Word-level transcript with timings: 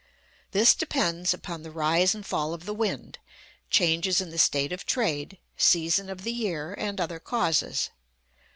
This 0.49 0.73
depends 0.73 1.31
upon 1.31 1.61
the 1.61 1.69
rise 1.69 2.15
and 2.15 2.25
fall 2.25 2.55
of 2.55 2.65
the 2.65 2.73
wind, 2.73 3.19
changes 3.69 4.19
in 4.19 4.31
the 4.31 4.39
state 4.39 4.71
of 4.71 4.83
trade, 4.83 5.37
season 5.57 6.09
of 6.09 6.23
the 6.23 6.33
year, 6.33 6.73
and 6.73 6.99
other 6.99 7.19
causes. 7.19 7.91